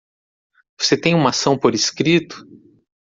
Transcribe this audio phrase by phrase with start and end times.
[0.79, 2.43] Você tem uma ação por escrito?